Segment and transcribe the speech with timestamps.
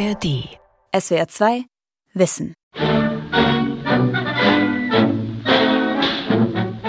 [0.00, 0.48] ARD.
[0.98, 1.64] SWR 2
[2.14, 2.54] Wissen.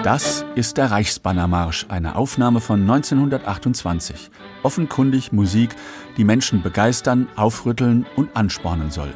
[0.02, 4.32] Das ist der Reichsbannermarsch, eine Aufnahme von 1928.
[4.64, 5.76] Offenkundig Musik,
[6.16, 9.14] die Menschen begeistern, aufrütteln und anspornen soll.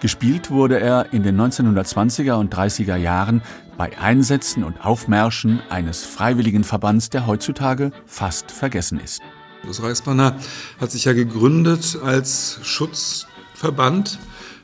[0.00, 3.40] Gespielt wurde er in den 1920er und 30er Jahren
[3.78, 9.22] bei Einsätzen und Aufmärschen eines freiwilligen Verbands, der heutzutage fast vergessen ist.
[9.66, 10.36] Das Reichsbanner
[10.80, 14.18] hat sich ja gegründet als Schutzverband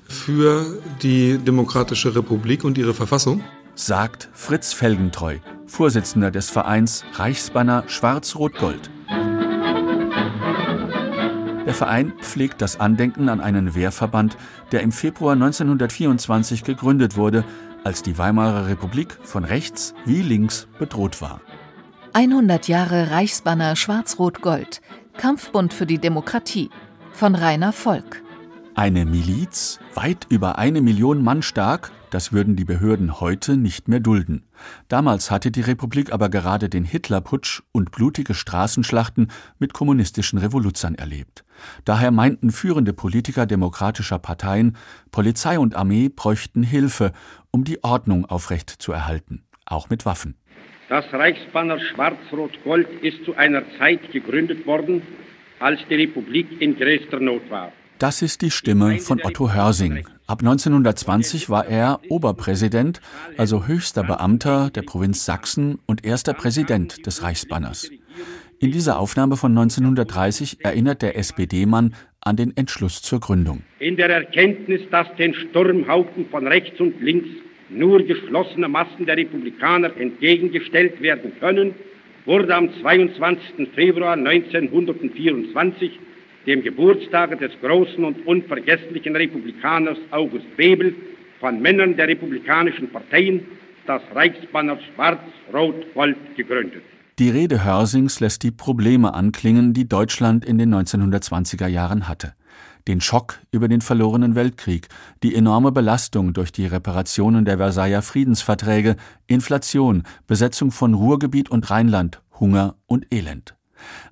[0.08, 3.42] für die Demokratische Republik und ihre Verfassung
[3.74, 8.90] sagt Fritz Felgentreu, Vorsitzender des Vereins Reichsbanner Schwarz-Rot-Gold.
[11.66, 14.36] Der Verein pflegt das Andenken an einen Wehrverband,
[14.72, 17.44] der im Februar 1924 gegründet wurde,
[17.84, 21.40] als die Weimarer Republik von rechts wie links bedroht war.
[22.12, 24.80] 100 Jahre Reichsbanner Schwarz-Rot-Gold,
[25.16, 26.70] Kampfbund für die Demokratie
[27.12, 28.22] von Rainer Volk.
[28.74, 34.00] Eine Miliz, weit über eine Million Mann stark, das würden die Behörden heute nicht mehr
[34.00, 34.46] dulden.
[34.88, 41.44] Damals hatte die Republik aber gerade den Hitlerputsch und blutige Straßenschlachten mit kommunistischen Revoluzern erlebt.
[41.84, 44.76] Daher meinten führende Politiker demokratischer Parteien,
[45.10, 47.12] Polizei und Armee bräuchten Hilfe,
[47.50, 50.36] um die Ordnung aufrecht zu erhalten, auch mit Waffen.
[50.88, 55.02] Das Reichsbanner Schwarz-Rot-Gold ist zu einer Zeit gegründet worden,
[55.58, 57.72] als die Republik in größter Not war.
[57.98, 60.06] Das ist die Stimme von Otto Hörsing.
[60.26, 63.02] Ab 1920 war er Oberpräsident,
[63.36, 67.90] also höchster Beamter der Provinz Sachsen und erster Präsident des Reichsbanners.
[68.58, 73.62] In dieser Aufnahme von 1930 erinnert der SPD-Mann an den Entschluss zur Gründung.
[73.78, 77.28] In der Erkenntnis, dass den Sturmhaufen von rechts und links
[77.70, 81.74] nur geschlossene Massen der Republikaner entgegengestellt werden können,
[82.24, 83.68] wurde am 22.
[83.74, 85.98] Februar 1924
[86.46, 90.94] dem Geburtstage des großen und unvergesslichen Republikaners August Bebel,
[91.40, 93.42] von Männern der republikanischen Parteien
[93.86, 96.82] das Reichsbanner Schwarz-Rot-Gold gegründet.
[97.18, 102.34] Die Rede Hörsings lässt die Probleme anklingen, die Deutschland in den 1920er Jahren hatte.
[102.88, 104.88] Den Schock über den verlorenen Weltkrieg,
[105.22, 112.22] die enorme Belastung durch die Reparationen der Versailler Friedensverträge, Inflation, Besetzung von Ruhrgebiet und Rheinland,
[112.40, 113.56] Hunger und Elend.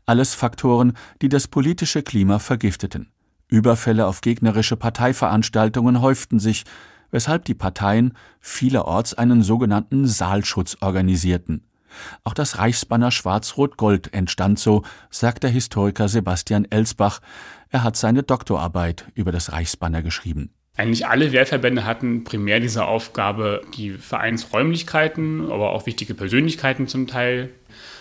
[0.05, 0.93] Alles Faktoren,
[1.23, 3.09] die das politische Klima vergifteten.
[3.49, 6.65] Überfälle auf gegnerische Parteiveranstaltungen häuften sich,
[7.11, 11.63] weshalb die Parteien vielerorts einen sogenannten Saalschutz organisierten.
[12.25, 17.21] Auch das Reichsbanner Schwarz-Rot-Gold entstand so, sagt der Historiker Sebastian Elsbach.
[17.71, 20.51] Er hat seine Doktorarbeit über das Reichsbanner geschrieben.
[20.77, 27.51] Eigentlich alle Wehrverbände hatten primär diese Aufgabe, die Vereinsräumlichkeiten, aber auch wichtige Persönlichkeiten zum Teil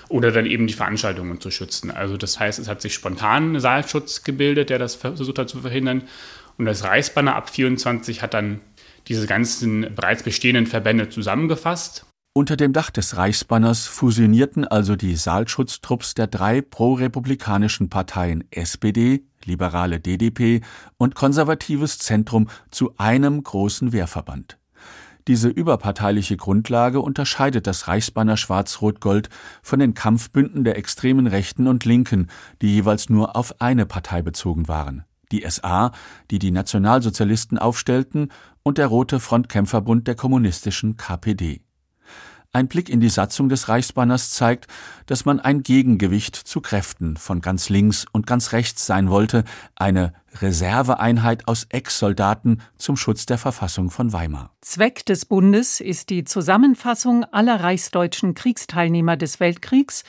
[0.10, 1.90] oder dann eben die Veranstaltungen zu schützen.
[1.90, 5.62] Also das heißt, es hat sich spontan ein Saalschutz gebildet, der das versucht hat zu
[5.62, 6.04] verhindern.
[6.58, 8.60] Und das Reichsbanner ab 24 hat dann
[9.08, 12.06] diese ganzen bereits bestehenden Verbände zusammengefasst.
[12.38, 20.02] Unter dem Dach des Reichsbanners fusionierten also die Saalschutztrupps der drei prorepublikanischen Parteien SPD, liberale
[20.02, 20.60] DDP
[20.98, 24.58] und konservatives Zentrum zu einem großen Wehrverband.
[25.30, 29.30] Diese überparteiliche Grundlage unterscheidet das Reichsbanner Schwarz-Rot-Gold
[29.64, 32.28] von den Kampfbünden der extremen Rechten und Linken,
[32.62, 35.06] die jeweils nur auf eine Partei bezogen waren.
[35.32, 35.94] Die SA,
[36.32, 38.28] die die Nationalsozialisten aufstellten,
[38.62, 41.65] und der Rote Frontkämpferbund der kommunistischen KPD.
[42.56, 44.68] Ein Blick in die Satzung des Reichsbanners zeigt,
[45.08, 49.44] dass man ein Gegengewicht zu Kräften von ganz links und ganz rechts sein wollte,
[49.76, 54.52] eine Reserveeinheit aus Ex-Soldaten zum Schutz der Verfassung von Weimar.
[54.62, 60.06] Zweck des Bundes ist die Zusammenfassung aller reichsdeutschen Kriegsteilnehmer des Weltkriegs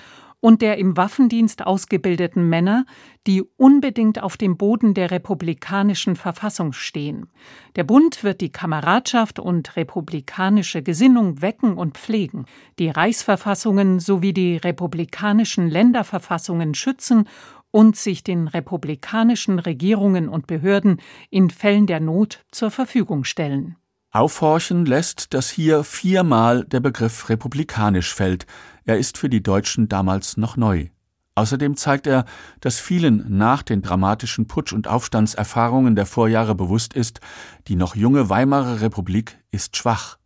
[0.46, 2.86] und der im Waffendienst ausgebildeten Männer,
[3.26, 7.26] die unbedingt auf dem Boden der republikanischen Verfassung stehen.
[7.74, 12.46] Der Bund wird die Kameradschaft und republikanische Gesinnung wecken und pflegen,
[12.78, 17.28] die Reichsverfassungen sowie die republikanischen Länderverfassungen schützen
[17.72, 23.74] und sich den republikanischen Regierungen und Behörden in Fällen der Not zur Verfügung stellen.
[24.16, 28.46] Aufhorchen lässt, dass hier viermal der Begriff republikanisch fällt,
[28.86, 30.88] er ist für die Deutschen damals noch neu.
[31.34, 32.24] Außerdem zeigt er,
[32.60, 37.20] dass vielen nach den dramatischen Putsch- und Aufstandserfahrungen der Vorjahre bewusst ist,
[37.68, 40.16] die noch junge Weimarer Republik ist schwach.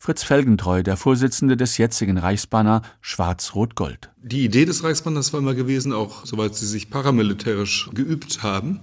[0.00, 4.10] Fritz Felgentreu, der Vorsitzende des jetzigen Reichsbanner Schwarz-Rot-Gold.
[4.22, 8.78] Die Idee des Reichsbanners war immer gewesen, auch soweit sie sich paramilitärisch geübt haben,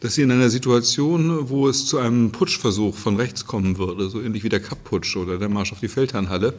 [0.00, 4.20] dass sie in einer Situation, wo es zu einem Putschversuch von rechts kommen würde, so
[4.20, 6.54] ähnlich wie der Kapp-Putsch oder der Marsch auf die Feldherrnhalle,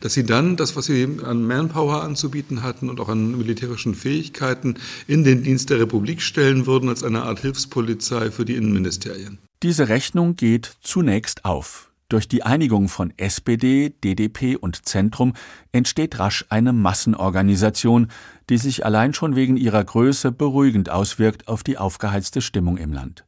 [0.00, 4.76] dass sie dann das, was sie an Manpower anzubieten hatten und auch an militärischen Fähigkeiten
[5.08, 9.38] in den Dienst der Republik stellen würden als eine Art Hilfspolizei für die Innenministerien.
[9.64, 11.87] Diese Rechnung geht zunächst auf.
[12.10, 15.34] Durch die Einigung von SPD, DDP und Zentrum
[15.72, 18.08] entsteht rasch eine Massenorganisation,
[18.48, 23.26] die sich allein schon wegen ihrer Größe beruhigend auswirkt auf die aufgeheizte Stimmung im Land.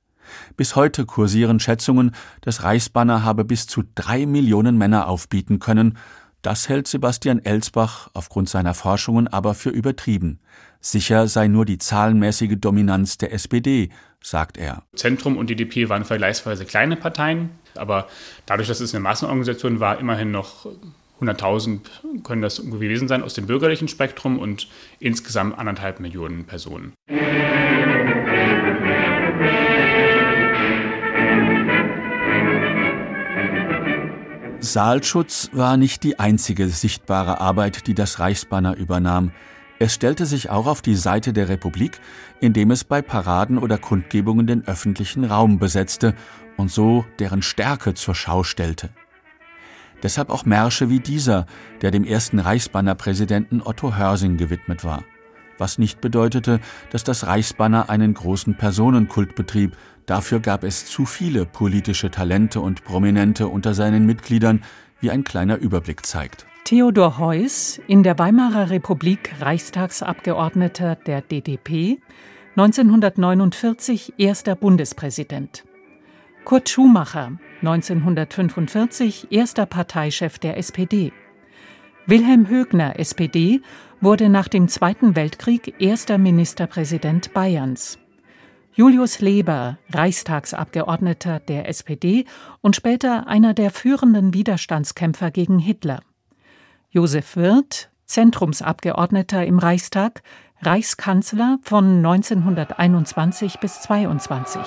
[0.56, 5.98] Bis heute kursieren Schätzungen, das Reichsbanner habe bis zu drei Millionen Männer aufbieten können.
[6.42, 10.40] Das hält Sebastian Elsbach aufgrund seiner Forschungen aber für übertrieben.
[10.80, 13.90] Sicher sei nur die zahlenmäßige Dominanz der SPD,
[14.22, 14.82] sagt er.
[14.96, 18.08] Zentrum und DDP waren vergleichsweise kleine Parteien, aber
[18.46, 20.66] dadurch, dass es eine Massenorganisation war, immerhin noch
[21.20, 21.80] 100.000
[22.24, 26.94] können das gewesen sein aus dem bürgerlichen Spektrum und insgesamt anderthalb Millionen Personen.
[34.62, 39.32] Saalschutz war nicht die einzige sichtbare Arbeit, die das Reichsbanner übernahm.
[39.78, 41.98] Es stellte sich auch auf die Seite der Republik,
[42.40, 46.14] indem es bei Paraden oder Kundgebungen den öffentlichen Raum besetzte
[46.58, 48.90] und so deren Stärke zur Schau stellte.
[50.02, 51.46] Deshalb auch Märsche wie dieser,
[51.80, 55.04] der dem ersten Reichsbannerpräsidenten Otto Hörsing gewidmet war.
[55.56, 56.60] Was nicht bedeutete,
[56.90, 59.76] dass das Reichsbanner einen großen Personenkult betrieb,
[60.10, 64.62] dafür gab es zu viele politische Talente und Prominente unter seinen Mitgliedern,
[65.00, 66.46] wie ein kleiner Überblick zeigt.
[66.64, 72.00] Theodor Heuss, in der Weimarer Republik Reichstagsabgeordneter der DDP,
[72.56, 75.64] 1949 erster Bundespräsident.
[76.44, 81.12] Kurt Schumacher, 1945 erster Parteichef der SPD.
[82.06, 83.60] Wilhelm Högner, SPD,
[84.00, 87.98] wurde nach dem Zweiten Weltkrieg erster Ministerpräsident Bayerns.
[88.80, 92.24] Julius Leber, Reichstagsabgeordneter der SPD
[92.62, 96.00] und später einer der führenden Widerstandskämpfer gegen Hitler.
[96.88, 100.22] Josef Wirth, Zentrumsabgeordneter im Reichstag,
[100.62, 104.62] Reichskanzler von 1921 bis 22.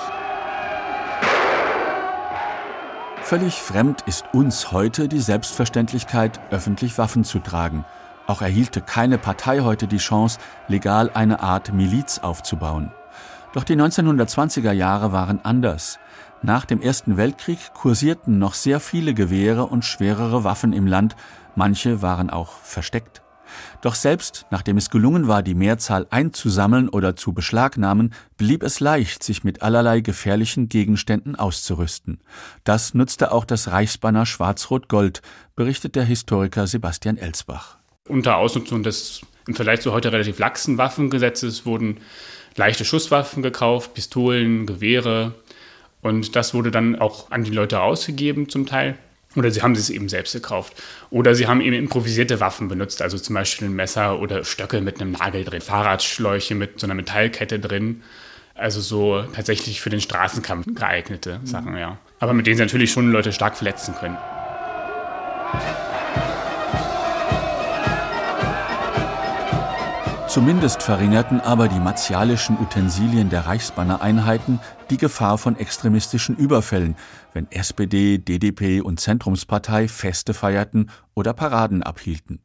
[3.20, 7.84] Völlig fremd ist uns heute die Selbstverständlichkeit, öffentlich Waffen zu tragen.
[8.28, 10.38] Auch erhielte keine Partei heute die Chance,
[10.68, 12.92] legal eine Art Miliz aufzubauen.
[13.54, 16.00] Doch die 1920er Jahre waren anders.
[16.42, 21.14] Nach dem Ersten Weltkrieg kursierten noch sehr viele Gewehre und schwerere Waffen im Land,
[21.54, 23.22] manche waren auch versteckt.
[23.80, 29.22] Doch selbst nachdem es gelungen war, die Mehrzahl einzusammeln oder zu beschlagnahmen, blieb es leicht,
[29.22, 32.18] sich mit allerlei gefährlichen Gegenständen auszurüsten.
[32.64, 35.22] Das nutzte auch das Reichsbanner Schwarz-Rot-Gold,
[35.54, 37.78] berichtet der Historiker Sebastian Elsbach.
[38.08, 41.98] Unter Ausnutzung des im Vergleich zu heute relativ laxen Waffengesetzes wurden
[42.56, 45.34] leichte Schusswaffen gekauft, Pistolen, Gewehre.
[46.02, 48.96] Und das wurde dann auch an die Leute ausgegeben zum Teil.
[49.36, 50.74] Oder sie haben es eben selbst gekauft.
[51.10, 55.00] Oder sie haben eben improvisierte Waffen benutzt, also zum Beispiel ein Messer oder Stöcke mit
[55.00, 58.02] einem Nagel drin, Fahrradschläuche mit so einer Metallkette drin.
[58.54, 61.98] Also so tatsächlich für den Straßenkampf geeignete Sachen, ja.
[62.20, 64.16] Aber mit denen sie natürlich schon Leute stark verletzen können.
[70.34, 74.58] Zumindest verringerten aber die martialischen Utensilien der Reichsbannereinheiten
[74.90, 76.96] die Gefahr von extremistischen Überfällen,
[77.34, 82.40] wenn SPD, DDP und Zentrumspartei Feste feierten oder Paraden abhielten.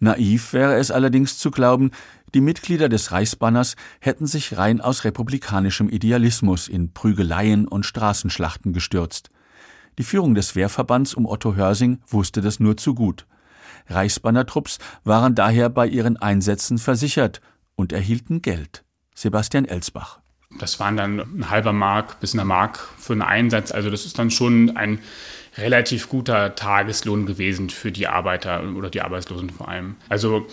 [0.00, 1.92] Naiv wäre es allerdings zu glauben,
[2.34, 9.30] die Mitglieder des Reichsbanners hätten sich rein aus republikanischem Idealismus in Prügeleien und Straßenschlachten gestürzt.
[9.96, 13.24] Die Führung des Wehrverbands um Otto Hörsing wusste das nur zu gut.
[13.88, 17.40] Reichsbannertrupps waren daher bei ihren Einsätzen versichert
[17.76, 18.84] und erhielten Geld.
[19.14, 20.20] Sebastian Elsbach.
[20.58, 23.72] Das waren dann ein halber Mark bis eine Mark für einen Einsatz.
[23.72, 25.00] Also das ist dann schon ein
[25.56, 29.96] relativ guter Tageslohn gewesen für die Arbeiter oder die Arbeitslosen vor allem.
[30.08, 30.46] Also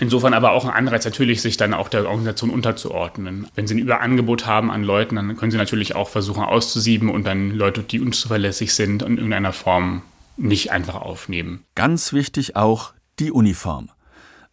[0.00, 3.48] insofern aber auch ein Anreiz natürlich, sich dann auch der Organisation unterzuordnen.
[3.54, 7.24] Wenn sie ein Überangebot haben an Leuten, dann können sie natürlich auch versuchen auszusieben und
[7.24, 10.02] dann Leute, die unzuverlässig sind, in irgendeiner Form
[10.38, 11.64] nicht einfach aufnehmen.
[11.74, 13.90] Ganz wichtig auch die Uniform.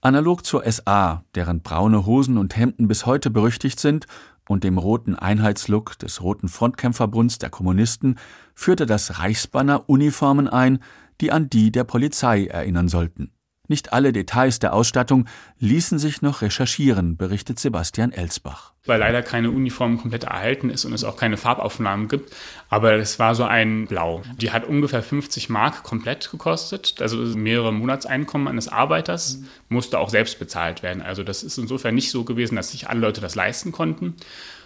[0.01, 4.05] Analog zur SA, deren braune Hosen und Hemden bis heute berüchtigt sind,
[4.47, 8.19] und dem roten Einheitslook des Roten Frontkämpferbunds der Kommunisten,
[8.53, 10.79] führte das Reichsbanner Uniformen ein,
[11.21, 13.31] die an die der Polizei erinnern sollten.
[13.67, 15.27] Nicht alle Details der Ausstattung
[15.59, 18.73] ließen sich noch recherchieren, berichtet Sebastian Elsbach.
[18.85, 22.35] Weil leider keine Uniform komplett erhalten ist und es auch keine Farbaufnahmen gibt.
[22.69, 24.21] Aber es war so ein Blau.
[24.39, 26.95] Die hat ungefähr 50 Mark komplett gekostet.
[26.99, 31.01] Also mehrere Monatseinkommen eines Arbeiters musste auch selbst bezahlt werden.
[31.01, 34.15] Also das ist insofern nicht so gewesen, dass sich alle Leute das leisten konnten.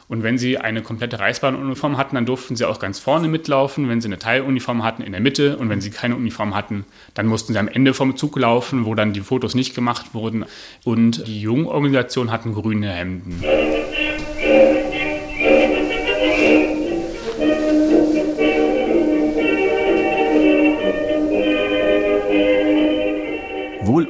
[0.09, 3.87] Und wenn sie eine komplette Reichsbahnuniform hatten, dann durften sie auch ganz vorne mitlaufen.
[3.87, 5.55] Wenn sie eine Teiluniform hatten, in der Mitte.
[5.57, 8.95] Und wenn sie keine Uniform hatten, dann mussten sie am Ende vom Zug laufen, wo
[8.95, 10.45] dann die Fotos nicht gemacht wurden.
[10.83, 13.43] Und die Jugendorganisation hatten grüne Hemden.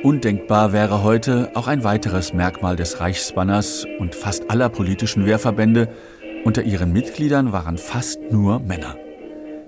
[0.04, 5.90] Undenkbar wäre heute auch ein weiteres Merkmal des Reichsbanners und fast aller politischen Wehrverbände,
[6.46, 8.96] unter ihren Mitgliedern waren fast nur Männer.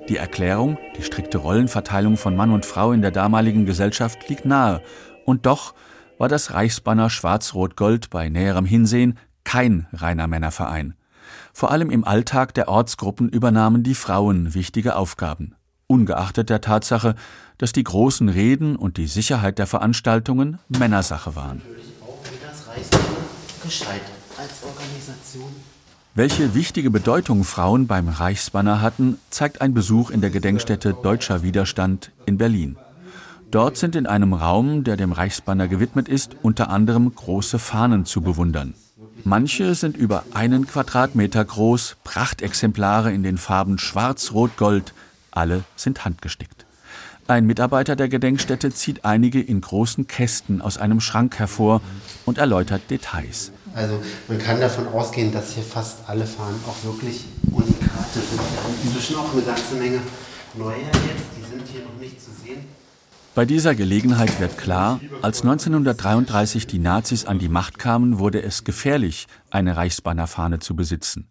[0.07, 4.81] Die Erklärung, die strikte Rollenverteilung von Mann und Frau in der damaligen Gesellschaft liegt nahe,
[5.25, 5.73] und doch
[6.17, 10.95] war das Reichsbanner Schwarz-Rot-Gold bei näherem Hinsehen kein reiner Männerverein.
[11.53, 15.55] Vor allem im Alltag der Ortsgruppen übernahmen die Frauen wichtige Aufgaben
[15.91, 17.15] ungeachtet der Tatsache,
[17.57, 21.61] dass die großen Reden und die Sicherheit der Veranstaltungen Männersache waren.
[26.15, 32.11] Welche wichtige Bedeutung Frauen beim Reichsbanner hatten, zeigt ein Besuch in der Gedenkstätte Deutscher Widerstand
[32.25, 32.77] in Berlin.
[33.51, 38.21] Dort sind in einem Raum, der dem Reichsbanner gewidmet ist, unter anderem große Fahnen zu
[38.21, 38.73] bewundern.
[39.23, 44.93] Manche sind über einen Quadratmeter groß, Prachtexemplare in den Farben Schwarz, Rot, Gold,
[45.31, 46.65] alle sind handgestickt.
[47.27, 51.81] Ein Mitarbeiter der Gedenkstätte zieht einige in großen Kästen aus einem Schrank hervor
[52.25, 53.51] und erläutert Details.
[53.73, 58.37] Also man kann davon ausgehen, dass hier fast alle Fahnen auch wirklich Unikate sind.
[58.37, 60.01] Wir haben inzwischen auch eine ganze Menge
[60.55, 62.65] neue jetzt, die sind hier noch nicht zu sehen.
[63.33, 68.65] Bei dieser Gelegenheit wird klar, als 1933 die Nazis an die Macht kamen, wurde es
[68.65, 71.30] gefährlich, eine Reichsbannerfahne zu besitzen.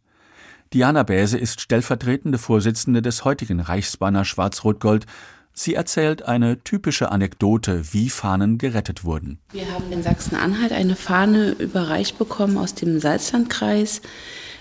[0.73, 5.05] Diana Bäse ist stellvertretende Vorsitzende des heutigen Reichsbanner Schwarz-Rot-Gold.
[5.53, 9.41] Sie erzählt eine typische Anekdote, wie Fahnen gerettet wurden.
[9.51, 14.01] Wir haben in Sachsen-Anhalt eine Fahne überreicht bekommen aus dem Salzlandkreis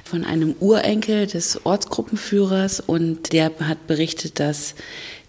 [0.03, 4.73] von einem Urenkel des Ortsgruppenführers und der hat berichtet, dass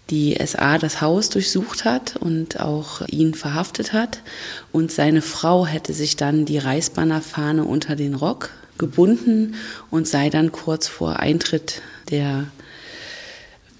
[0.09, 4.23] die SA das Haus durchsucht hat und auch ihn verhaftet hat.
[4.71, 8.49] Und seine Frau hätte sich dann die Reichsbannerfahne unter den Rock
[8.81, 9.55] gebunden
[9.89, 12.47] und sei dann kurz vor Eintritt der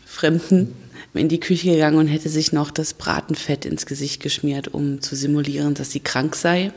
[0.06, 0.74] Fremden
[1.14, 5.16] in die Küche gegangen und hätte sich noch das Bratenfett ins Gesicht geschmiert, um zu
[5.16, 6.72] simulieren, dass sie krank sei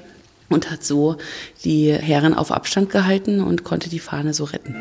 [0.49, 1.19] und hat so
[1.65, 4.75] die Herren auf Abstand gehalten und konnte die Fahne so retten.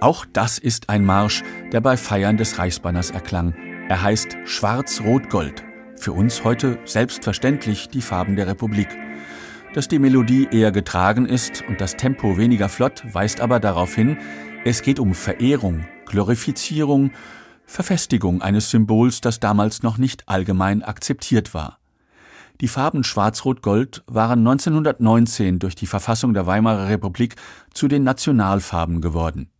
[0.00, 1.42] Auch das ist ein Marsch,
[1.72, 3.54] der bei Feiern des Reichsbanners erklang.
[3.90, 5.62] Er heißt Schwarz-Rot-Gold.
[5.96, 8.88] Für uns heute selbstverständlich die Farben der Republik.
[9.74, 14.16] Dass die Melodie eher getragen ist und das Tempo weniger flott, weist aber darauf hin,
[14.64, 17.10] es geht um Verehrung, Glorifizierung,
[17.66, 21.78] Verfestigung eines Symbols, das damals noch nicht allgemein akzeptiert war.
[22.62, 27.36] Die Farben Schwarz-Rot-Gold waren 1919 durch die Verfassung der Weimarer Republik
[27.74, 29.50] zu den Nationalfarben geworden.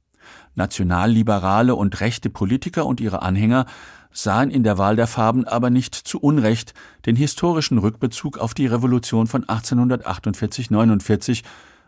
[0.54, 3.66] Nationalliberale und rechte Politiker und ihre Anhänger
[4.12, 6.74] sahen in der Wahl der Farben aber nicht zu Unrecht
[7.06, 11.42] den historischen Rückbezug auf die Revolution von 1848-49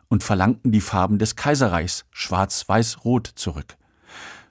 [0.08, 3.76] und verlangten die Farben des Kaiserreichs schwarz-weiß-rot zurück.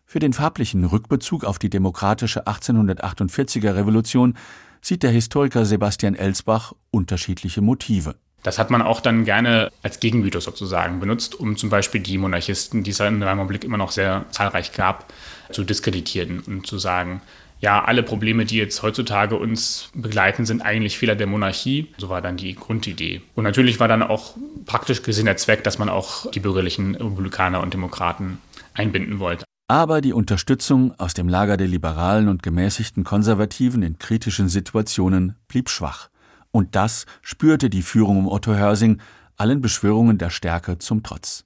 [0.06, 4.36] Für den farblichen Rückbezug auf die demokratische 1848er Revolution
[4.82, 8.15] sieht der Historiker Sebastian Elsbach unterschiedliche Motive.
[8.44, 12.84] Das hat man auch dann gerne als Gegenmythos sozusagen benutzt, um zum Beispiel die Monarchisten,
[12.84, 15.14] die es in der Republik immer noch sehr zahlreich gab,
[15.52, 17.22] zu diskreditieren und zu sagen,
[17.62, 21.94] ja, alle Probleme, die jetzt heutzutage uns begleiten, sind eigentlich Fehler der Monarchie.
[22.00, 23.22] So war dann die Grundidee.
[23.36, 27.62] Und natürlich war dann auch praktisch gesehen der Zweck, dass man auch die bürgerlichen Republikaner
[27.62, 28.40] und Demokraten
[28.74, 29.46] einbinden wollte.
[29.68, 35.70] Aber die Unterstützung aus dem Lager der liberalen und gemäßigten Konservativen in kritischen Situationen blieb
[35.70, 36.10] schwach.
[36.51, 39.01] Und das spürte die Führung um Otto Hörsing
[39.38, 41.46] allen Beschwörungen der Stärke zum Trotz.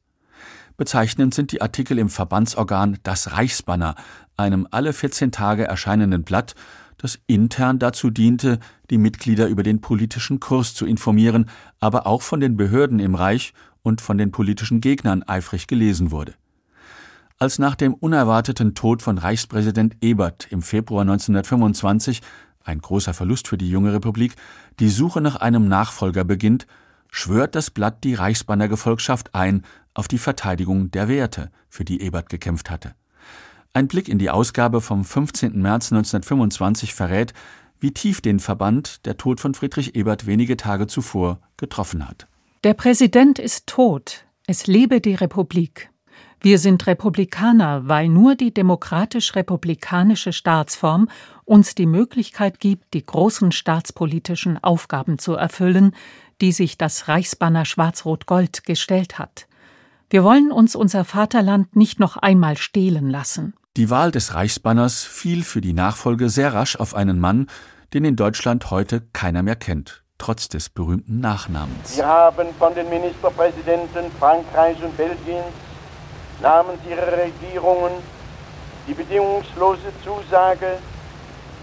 [0.77, 3.95] Bezeichnend sind die Artikel im Verbandsorgan Das Reichsbanner,
[4.35, 6.55] einem alle 14 Tage erscheinenden Blatt,
[6.97, 8.59] das intern dazu diente,
[8.89, 13.53] die Mitglieder über den politischen Kurs zu informieren, aber auch von den Behörden im Reich
[13.83, 16.33] und von den politischen Gegnern eifrig gelesen wurde.
[17.37, 22.21] Als nach dem unerwarteten Tod von Reichspräsident Ebert im Februar 1925
[22.65, 24.35] ein großer Verlust für die junge Republik,
[24.79, 26.67] die Suche nach einem Nachfolger beginnt,
[27.09, 32.69] schwört das Blatt die Reichsbannergefolgschaft ein auf die Verteidigung der Werte, für die Ebert gekämpft
[32.69, 32.93] hatte.
[33.73, 35.61] Ein Blick in die Ausgabe vom 15.
[35.61, 37.33] März 1925 verrät,
[37.79, 42.27] wie tief den Verband der Tod von Friedrich Ebert wenige Tage zuvor getroffen hat.
[42.63, 44.25] Der Präsident ist tot.
[44.47, 45.91] Es lebe die Republik.
[46.45, 51.09] Wir sind Republikaner, weil nur die demokratisch-republikanische Staatsform
[51.43, 55.95] uns die Möglichkeit gibt, die großen staatspolitischen Aufgaben zu erfüllen,
[56.41, 59.47] die sich das Reichsbanner Schwarz-Rot-Gold gestellt hat.
[60.11, 63.55] Wir wollen uns unser Vaterland nicht noch einmal stehlen lassen.
[63.75, 67.47] Die Wahl des Reichsbanners fiel für die Nachfolge sehr rasch auf einen Mann,
[67.95, 71.97] den in Deutschland heute keiner mehr kennt, trotz des berühmten Nachnamens.
[71.97, 75.51] Wir haben von den Ministerpräsidenten Frankreichs und Belgiens
[76.41, 77.91] namens ihrer Regierungen
[78.87, 80.77] die bedingungslose Zusage,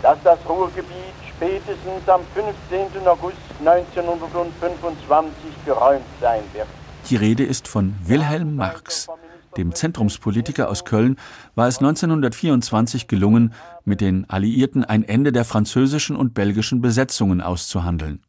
[0.03, 3.07] dass das Ruhrgebiet spätestens am 15.
[3.07, 6.67] August 1925 geräumt sein wird.
[7.09, 9.09] Die Rede ist von Wilhelm Marx.
[9.57, 11.17] Dem Zentrumspolitiker aus Köln
[11.55, 13.53] war es 1924 gelungen,
[13.85, 18.23] mit den Alliierten ein Ende der französischen und belgischen Besetzungen auszuhandeln.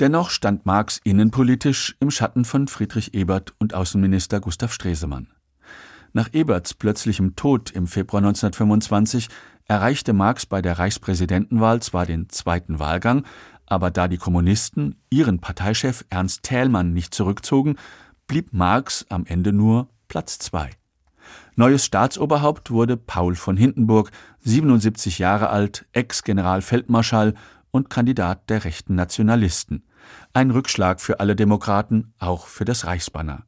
[0.00, 5.26] Dennoch stand Marx innenpolitisch im Schatten von Friedrich Ebert und Außenminister Gustav Stresemann.
[6.12, 9.28] Nach Eberts plötzlichem Tod im Februar 1925
[9.66, 13.24] erreichte Marx bei der Reichspräsidentenwahl zwar den zweiten Wahlgang,
[13.66, 17.76] aber da die Kommunisten ihren Parteichef Ernst Thälmann nicht zurückzogen,
[18.26, 20.70] blieb Marx am Ende nur Platz zwei.
[21.54, 27.34] Neues Staatsoberhaupt wurde Paul von Hindenburg, 77 Jahre alt, Ex-Generalfeldmarschall
[27.70, 29.84] und Kandidat der rechten Nationalisten.
[30.32, 33.44] Ein Rückschlag für alle Demokraten, auch für das Reichsbanner.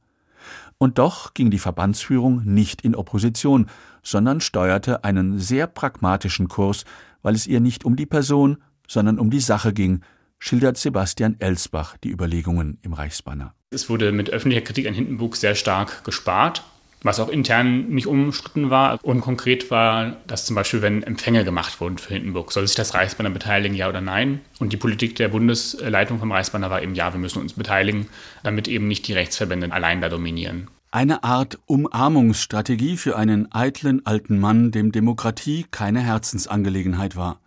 [0.83, 3.67] Und doch ging die Verbandsführung nicht in Opposition,
[4.03, 6.85] sondern steuerte einen sehr pragmatischen Kurs,
[7.23, 8.57] weil es ihr nicht um die Person,
[8.89, 10.01] sondern um die Sache ging,
[10.41, 13.55] schildert Sebastian Elsbach die Überlegungen im Reichsbanner.
[13.71, 16.65] Es wurde mit öffentlicher Kritik an Hindenburg sehr stark gespart,
[17.03, 18.99] was auch intern nicht umstritten war.
[19.03, 22.95] Und konkret war, dass zum Beispiel, wenn Empfänge gemacht wurden für Hindenburg, soll sich das
[22.95, 24.41] Reichsbanner beteiligen, ja oder nein?
[24.59, 28.09] Und die Politik der Bundesleitung vom Reichsbanner war eben, ja, wir müssen uns beteiligen,
[28.43, 30.69] damit eben nicht die Rechtsverbände allein da dominieren.
[30.91, 37.41] Eine Art Umarmungsstrategie für einen eitlen alten Mann, dem Demokratie keine Herzensangelegenheit war.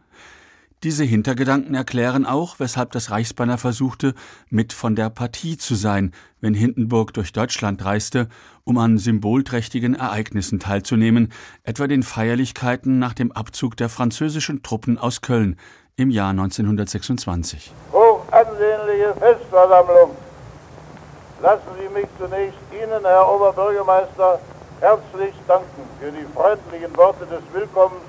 [0.86, 4.14] Diese Hintergedanken erklären auch, weshalb das Reichsbanner versuchte,
[4.52, 8.28] mit von der Partie zu sein, wenn Hindenburg durch Deutschland reiste,
[8.66, 15.22] um an symbolträchtigen Ereignissen teilzunehmen, etwa den Feierlichkeiten nach dem Abzug der französischen Truppen aus
[15.22, 15.58] Köln
[15.96, 17.74] im Jahr 1926.
[17.92, 20.12] Hochansehnliche Festversammlung!
[21.42, 24.40] Lassen Sie mich zunächst Ihnen, Herr Oberbürgermeister,
[24.82, 28.04] herzlich danken für die freundlichen Worte des Willkommens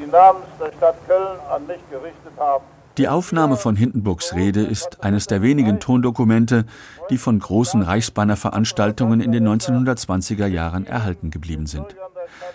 [0.00, 2.64] die namens der Stadt Köln an mich gerichtet haben.
[2.98, 6.66] Die Aufnahme von Hindenburgs Rede ist eines der wenigen Tondokumente,
[7.08, 11.86] die von großen Reichsbanner-Veranstaltungen in den 1920er Jahren erhalten geblieben sind.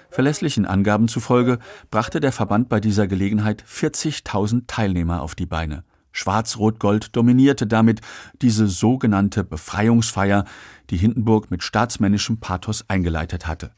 [0.09, 5.83] Verlässlichen Angaben zufolge brachte der Verband bei dieser Gelegenheit 40.000 Teilnehmer auf die Beine.
[6.11, 8.01] Schwarz-Rot-Gold dominierte damit
[8.41, 10.45] diese sogenannte Befreiungsfeier,
[10.89, 13.71] die Hindenburg mit staatsmännischem Pathos eingeleitet hatte.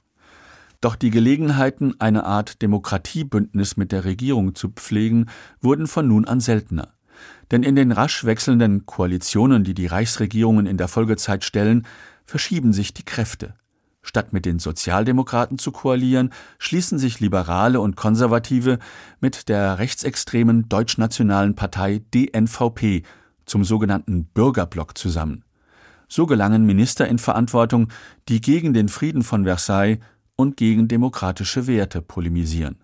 [0.81, 6.39] Doch die Gelegenheiten, eine Art Demokratiebündnis mit der Regierung zu pflegen, wurden von nun an
[6.39, 6.93] seltener.
[7.49, 11.87] Denn in den rasch wechselnden Koalitionen, die die Reichsregierungen in der Folgezeit stellen,
[12.25, 13.55] verschieben sich die Kräfte.
[14.03, 18.79] Statt mit den Sozialdemokraten zu koalieren, schließen sich Liberale und Konservative
[19.19, 23.03] mit der rechtsextremen deutschnationalen Partei DNVP
[23.45, 25.43] zum sogenannten Bürgerblock zusammen.
[26.07, 27.89] So gelangen Minister in Verantwortung,
[28.29, 29.99] die gegen den Frieden von Versailles
[30.37, 32.77] und gegen demokratische Werte polemisieren.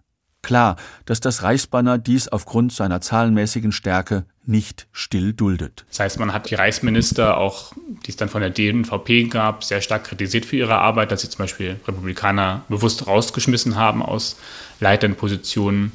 [0.44, 5.86] Klar, dass das Reichsbanner dies aufgrund seiner zahlenmäßigen Stärke nicht still duldet.
[5.88, 7.72] Das heißt, man hat die Reichsminister, auch
[8.06, 11.30] die es dann von der DNVP gab, sehr stark kritisiert für ihre Arbeit, dass sie
[11.30, 14.36] zum Beispiel Republikaner bewusst rausgeschmissen haben aus
[14.82, 15.94] leitenden Positionen.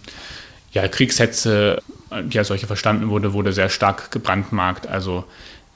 [0.72, 1.82] Ja, Kriegshetze,
[2.24, 4.86] die als solche verstanden wurde, wurde sehr stark gebrandmarkt.
[4.86, 5.24] Also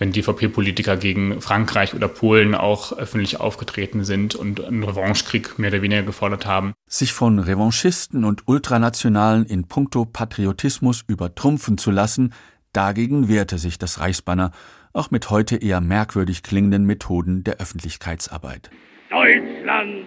[0.03, 5.81] wenn DVP-Politiker gegen Frankreich oder Polen auch öffentlich aufgetreten sind und einen Revanchekrieg mehr oder
[5.81, 6.73] weniger gefordert haben.
[6.88, 12.35] Sich von Revanchisten und Ultranationalen in puncto Patriotismus übertrumpfen zu lassen,
[12.73, 14.51] dagegen wehrte sich das Reichsbanner,
[14.93, 18.71] auch mit heute eher merkwürdig klingenden Methoden der Öffentlichkeitsarbeit.
[19.09, 20.07] Deutschland,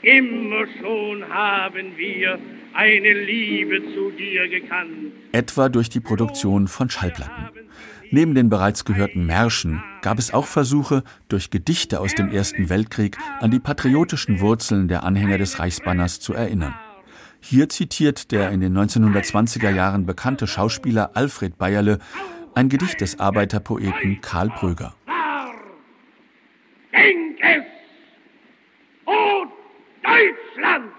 [0.00, 2.38] immer schon haben wir
[2.72, 5.12] eine Liebe zu dir gekannt.
[5.32, 7.50] Etwa durch die Produktion von Schallplatten.
[8.14, 13.18] Neben den bereits gehörten Märschen gab es auch Versuche, durch Gedichte aus dem Ersten Weltkrieg
[13.40, 16.76] an die patriotischen Wurzeln der Anhänger des Reichsbanners zu erinnern.
[17.40, 21.98] Hier zitiert der in den 1920er Jahren bekannte Schauspieler Alfred Bayerle
[22.54, 24.94] ein Gedicht des Arbeiterpoeten Karl Bröger.
[26.92, 27.64] Denk es!
[29.06, 29.44] O
[30.04, 30.92] Deutschland!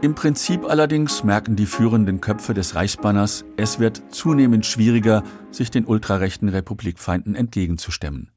[0.00, 5.86] Im Prinzip allerdings merken die führenden Köpfe des Reichsbanners, es wird zunehmend schwieriger, sich den
[5.86, 8.30] ultrarechten Republikfeinden entgegenzustemmen.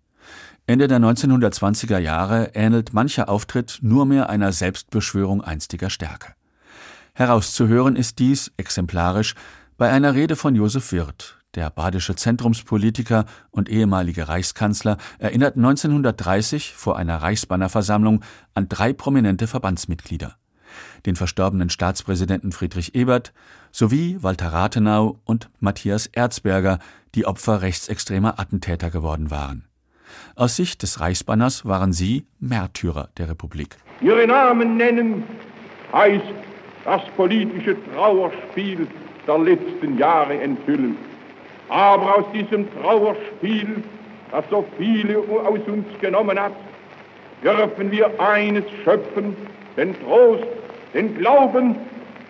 [0.66, 6.34] Ende der 1920er Jahre ähnelt mancher Auftritt nur mehr einer Selbstbeschwörung einstiger Stärke.
[7.14, 9.36] Herauszuhören ist dies, exemplarisch,
[9.78, 11.38] bei einer Rede von Josef Wirth.
[11.54, 18.24] Der badische Zentrumspolitiker und ehemalige Reichskanzler erinnert 1930 vor einer Reichsbannerversammlung
[18.56, 20.38] an drei prominente Verbandsmitglieder.
[21.06, 23.34] Den verstorbenen Staatspräsidenten Friedrich Ebert
[23.72, 26.80] sowie Walter Rathenau und Matthias Erzberger,
[27.16, 29.66] die Opfer rechtsextremer Attentäter geworden waren.
[30.36, 33.78] Aus Sicht des Reichsbanners waren sie Märtyrer der Republik.
[34.02, 35.24] Ihre Namen nennen
[35.92, 36.24] heißt
[36.86, 38.88] das politische Trauerspiel
[39.28, 40.98] der letzten Jahre enthüllen.
[41.70, 43.84] Aber aus diesem Trauerspiel,
[44.32, 46.54] das so viele aus uns genommen hat,
[47.44, 49.36] dürfen wir eines schöpfen,
[49.78, 50.44] den Trost,
[50.94, 51.76] den Glauben,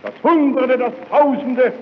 [0.04, 1.74] dass Hunderte, dass Tausende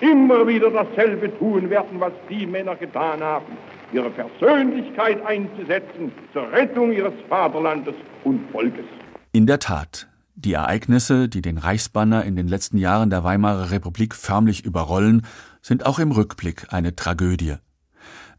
[0.00, 3.56] immer wieder dasselbe tun werden, was die Männer getan haben,
[3.92, 8.84] ihre Persönlichkeit einzusetzen zur Rettung ihres Vaterlandes und Volkes.
[9.32, 14.14] In der Tat, die Ereignisse, die den Reichsbanner in den letzten Jahren der Weimarer Republik
[14.14, 15.26] förmlich überrollen,
[15.62, 17.56] sind auch im Rückblick eine Tragödie.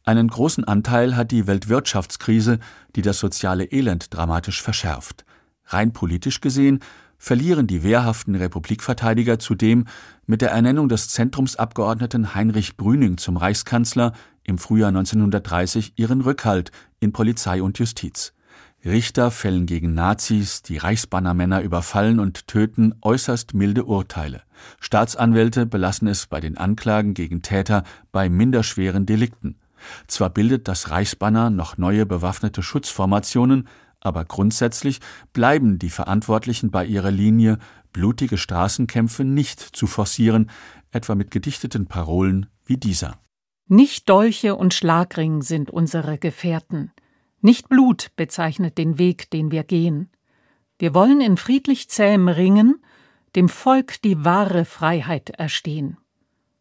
[0.06, 2.60] Einen großen Anteil hat die Weltwirtschaftskrise,
[2.96, 5.26] die das soziale Elend dramatisch verschärft.
[5.66, 6.80] Rein politisch gesehen
[7.20, 9.86] verlieren die wehrhaften Republikverteidiger zudem
[10.26, 17.12] mit der Ernennung des Zentrumsabgeordneten Heinrich Brüning zum Reichskanzler im Frühjahr 1930 ihren Rückhalt in
[17.12, 18.34] Polizei und Justiz.
[18.86, 24.42] Richter fällen gegen Nazis, die Reichsbannermänner überfallen und töten, äußerst milde Urteile.
[24.80, 29.58] Staatsanwälte belassen es bei den Anklagen gegen Täter bei minderschweren Delikten.
[30.08, 33.68] Zwar bildet das Reichsbanner noch neue bewaffnete Schutzformationen,
[34.02, 35.00] aber grundsätzlich
[35.34, 37.58] bleiben die Verantwortlichen bei ihrer Linie,
[37.92, 40.50] blutige Straßenkämpfe nicht zu forcieren,
[40.92, 43.20] etwa mit gedichteten Parolen wie dieser.
[43.68, 46.92] Nicht Dolche und Schlagring sind unsere Gefährten.
[47.42, 50.10] Nicht Blut bezeichnet den Weg, den wir gehen.
[50.80, 52.84] Wir wollen in friedlich zähem Ringen
[53.36, 55.98] dem Volk die wahre Freiheit erstehen.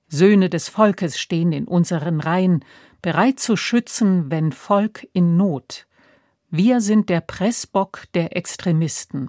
[0.08, 2.64] Söhne des Volkes stehen in unseren Reihen,
[3.02, 5.87] bereit zu schützen, wenn Volk in Not.
[6.50, 9.28] Wir sind der Pressbock der Extremisten.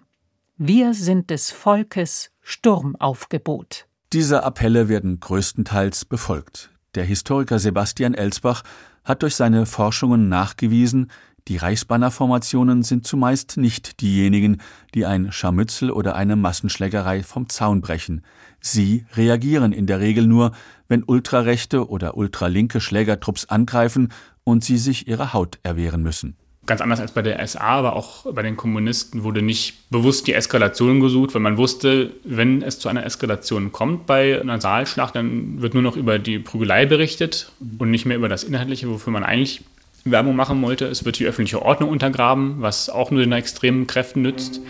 [0.55, 3.87] Wir sind des Volkes Sturmaufgebot.
[4.13, 6.69] Diese Appelle werden größtenteils befolgt.
[6.95, 8.63] Der Historiker Sebastian Elsbach
[9.03, 11.11] hat durch seine Forschungen nachgewiesen,
[11.49, 14.61] die Reichsbannerformationen sind zumeist nicht diejenigen,
[14.93, 18.23] die ein Scharmützel oder eine Massenschlägerei vom Zaun brechen.
[18.61, 20.53] Sie reagieren in der Regel nur,
[20.87, 24.13] wenn ultrarechte oder ultralinke Schlägertrupps angreifen
[24.45, 26.37] und sie sich ihrer Haut erwehren müssen.
[26.69, 30.35] Ganz anders als bei der SA, aber auch bei den Kommunisten wurde nicht bewusst die
[30.35, 35.63] Eskalation gesucht, weil man wusste, wenn es zu einer Eskalation kommt bei einer Saalschlacht, dann
[35.63, 39.23] wird nur noch über die Prügelei berichtet und nicht mehr über das Inhaltliche, wofür man
[39.23, 39.63] eigentlich
[40.03, 40.85] Werbung machen wollte.
[40.85, 44.61] Es wird die öffentliche Ordnung untergraben, was auch nur den extremen Kräften nützt.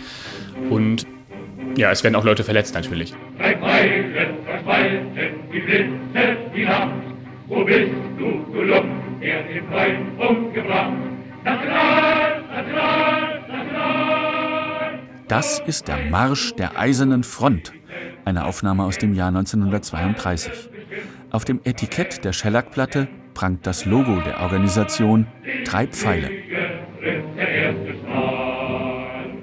[0.70, 1.06] Und
[1.76, 3.12] ja, es werden auch Leute verletzt natürlich.
[3.36, 5.06] Drei Meilen verschwalten,
[5.52, 6.94] die Blitze, die Nacht.
[7.46, 8.88] Wo bist du, du Lump,
[9.20, 11.09] der den Freund umgebracht?
[15.28, 17.72] Das ist der Marsch der Eisernen Front,
[18.24, 20.70] eine Aufnahme aus dem Jahr 1932.
[21.30, 25.26] Auf dem Etikett der Schellackplatte prangt das Logo der Organisation
[25.64, 26.30] Drei Pfeile.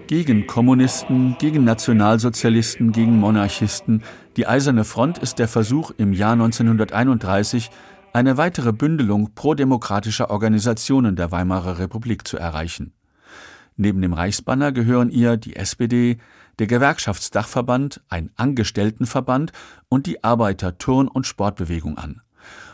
[0.07, 4.03] Gegen Kommunisten, gegen Nationalsozialisten, gegen Monarchisten,
[4.35, 7.69] die Eiserne Front ist der Versuch im Jahr 1931,
[8.13, 12.93] eine weitere Bündelung prodemokratischer Organisationen der Weimarer Republik zu erreichen.
[13.75, 16.17] Neben dem Reichsbanner gehören ihr die SPD,
[16.57, 19.51] der Gewerkschaftsdachverband, ein Angestelltenverband
[19.87, 22.21] und die Arbeiter-, Turn- und Sportbewegung an.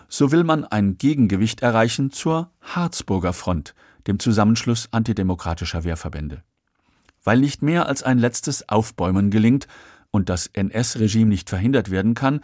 [0.08, 3.76] So will man ein Gegengewicht erreichen zur Harzburger Front,
[4.08, 6.44] dem Zusammenschluss antidemokratischer Wehrverbände.
[7.24, 9.68] Weil nicht mehr als ein letztes Aufbäumen gelingt
[10.12, 12.42] und das NS-Regime nicht verhindert werden kann,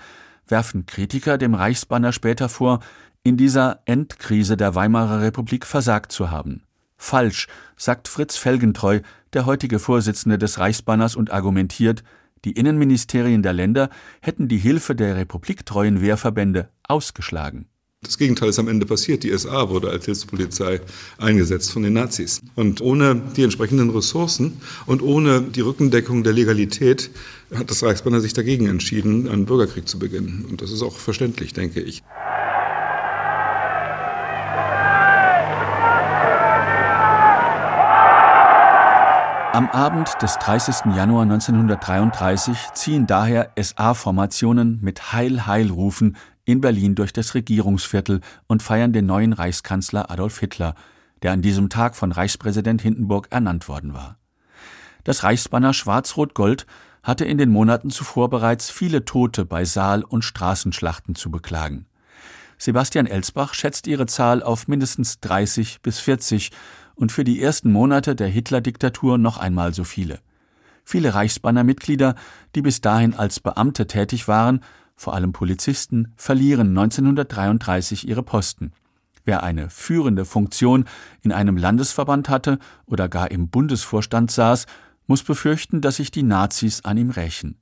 [0.50, 2.80] werfen Kritiker dem Reichsbanner später vor,
[3.24, 6.64] in dieser Endkrise der Weimarer Republik versagt zu haben.
[6.98, 9.00] Falsch, sagt Fritz Felgentreu,
[9.34, 12.04] der heutige Vorsitzende des Reichsbanners und argumentiert,
[12.46, 13.90] die Innenministerien der Länder
[14.22, 17.69] hätten die Hilfe der republiktreuen Wehrverbände ausgeschlagen.
[18.02, 19.24] Das Gegenteil ist am Ende passiert.
[19.24, 20.80] Die SA wurde als Hilfspolizei
[21.18, 22.40] eingesetzt von den Nazis.
[22.56, 27.12] Und ohne die entsprechenden Ressourcen und ohne die Rückendeckung der Legalität
[27.54, 30.46] hat das Reichsbanner sich dagegen entschieden, einen Bürgerkrieg zu beginnen.
[30.50, 32.02] Und das ist auch verständlich, denke ich.
[39.52, 40.96] Am Abend des 30.
[40.96, 46.16] Januar 1933 ziehen daher SA-Formationen mit Heil, Heil rufen
[46.52, 50.76] in Berlin durch das Regierungsviertel und feiern den neuen Reichskanzler Adolf Hitler,
[51.22, 54.18] der an diesem Tag von Reichspräsident Hindenburg ernannt worden war.
[55.04, 56.66] Das Reichsbanner Schwarz-Rot-Gold
[57.04, 61.86] hatte in den Monaten zuvor bereits viele Tote bei Saal- und Straßenschlachten zu beklagen.
[62.58, 66.52] Sebastian Elsbach schätzt ihre Zahl auf mindestens 30 bis 40
[66.96, 70.20] und für die ersten Monate der Hitler-Diktatur noch einmal so viele.
[70.84, 72.16] Viele Reichsbanner-Mitglieder,
[72.56, 74.62] die bis dahin als Beamte tätig waren,
[75.00, 78.74] vor allem Polizisten, verlieren 1933 ihre Posten.
[79.24, 80.84] Wer eine führende Funktion
[81.22, 84.66] in einem Landesverband hatte oder gar im Bundesvorstand saß,
[85.08, 87.56] muss befürchten, dass sich die Nazis an ihm rächen.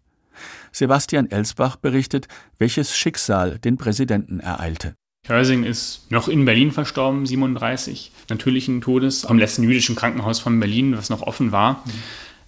[0.71, 4.95] Sebastian Elsbach berichtet, welches Schicksal den Präsidenten ereilte.
[5.28, 10.97] Hörsing ist noch in Berlin verstorben, 37, natürlichen Todes, am letzten jüdischen Krankenhaus von Berlin,
[10.97, 11.84] was noch offen war.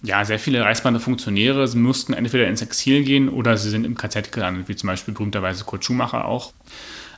[0.02, 4.32] Ja, sehr viele Reichsbander Funktionäre mussten entweder ins Exil gehen oder sie sind im KZ
[4.32, 6.54] gelandet, wie zum Beispiel berühmterweise Kurt Schumacher auch.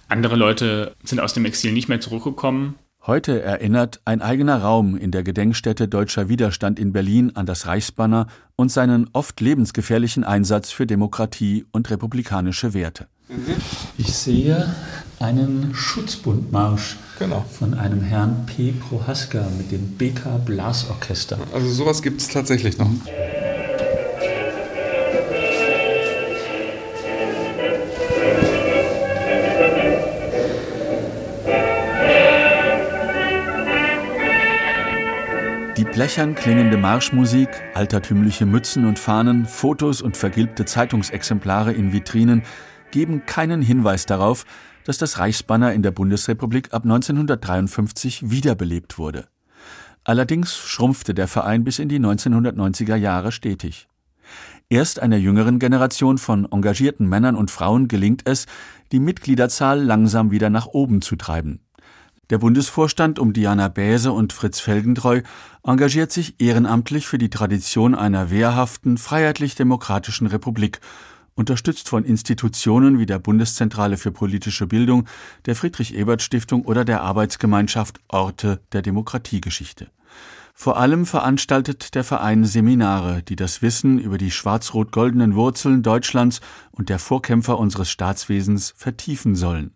[0.09, 2.75] Andere Leute sind aus dem Exil nicht mehr zurückgekommen.
[3.05, 8.29] Heute erinnert ein eigener Raum in der Gedenkstätte Deutscher Widerstand in Berlin an das Reichsbanner
[8.55, 13.09] und seinen oft lebensgefährlichen Einsatz für Demokratie und republikanische Werte.
[13.99, 14.73] Ich sehe
[15.19, 17.45] einen Schutzbundmarsch genau.
[17.51, 18.71] von einem Herrn P.
[18.71, 21.38] Prohaska mit dem BK Blasorchester.
[21.53, 22.87] Also sowas gibt es tatsächlich noch.
[22.87, 23.41] Die
[35.92, 42.44] blechern klingende Marschmusik, altertümliche Mützen und Fahnen, Fotos und vergilbte Zeitungsexemplare in Vitrinen
[42.90, 44.46] geben keinen Hinweis darauf,
[44.85, 49.26] dass das Reichsbanner in der Bundesrepublik ab 1953 wiederbelebt wurde.
[50.02, 53.87] Allerdings schrumpfte der Verein bis in die 1990er Jahre stetig.
[54.70, 58.46] Erst einer jüngeren Generation von engagierten Männern und Frauen gelingt es,
[58.92, 61.61] die Mitgliederzahl langsam wieder nach oben zu treiben.
[62.33, 65.21] Der Bundesvorstand um Diana Bäse und Fritz Felgentreu
[65.64, 70.81] engagiert sich ehrenamtlich für die Tradition einer wehrhaften, freiheitlich-demokratischen Republik
[71.35, 75.07] unterstützt von Institutionen wie der Bundeszentrale für politische Bildung,
[75.45, 79.90] der Friedrich-Ebert-Stiftung oder der Arbeitsgemeinschaft Orte der Demokratiegeschichte.
[80.55, 86.40] Vor allem veranstaltet der Verein Seminare, die das Wissen über die schwarz-rot-goldenen Wurzeln Deutschlands
[86.71, 89.75] und der Vorkämpfer unseres Staatswesens vertiefen sollen.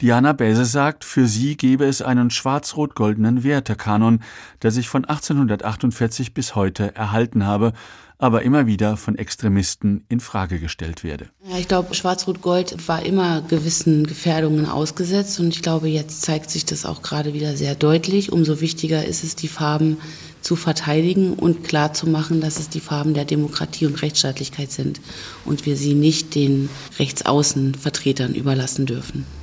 [0.00, 4.20] Diana Bäse sagt, für sie gebe es einen schwarz-rot-goldenen Wertekanon,
[4.62, 7.72] der sich von 1848 bis heute erhalten habe
[8.18, 11.28] aber immer wieder von Extremisten in Frage gestellt werde.
[11.48, 16.64] Ja, ich glaube, Schwarz-Rot-Gold war immer gewissen Gefährdungen ausgesetzt und ich glaube, jetzt zeigt sich
[16.64, 18.32] das auch gerade wieder sehr deutlich.
[18.32, 19.98] Umso wichtiger ist es, die Farben
[20.40, 25.00] zu verteidigen und klar zu machen, dass es die Farben der Demokratie und Rechtsstaatlichkeit sind
[25.44, 29.37] und wir sie nicht den Rechtsaußenvertretern überlassen dürfen.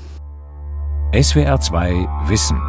[1.16, 2.60] SWR 2 Wissen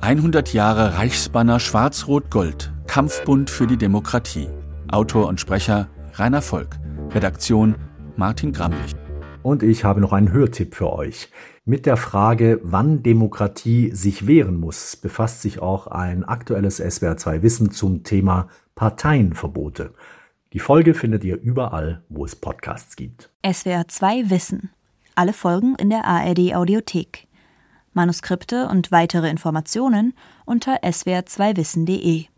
[0.00, 4.46] 100 Jahre Reichsbanner Schwarz-Rot-Gold Kampfbund für die Demokratie
[4.86, 6.78] Autor und Sprecher Rainer Volk.
[7.10, 7.74] Redaktion
[8.14, 8.94] Martin Gramlich.
[9.42, 11.32] Und ich habe noch einen Hörtipp für euch.
[11.64, 17.72] Mit der Frage, wann Demokratie sich wehren muss, befasst sich auch ein aktuelles SWR2 Wissen
[17.72, 19.94] zum Thema Parteienverbote.
[20.52, 23.30] Die Folge findet ihr überall, wo es Podcasts gibt.
[23.42, 24.70] SWR2 Wissen.
[25.18, 27.26] Alle Folgen in der ARD Audiothek.
[27.94, 30.12] Manuskripte und weitere Informationen
[30.44, 32.26] unter swr2wissen.de.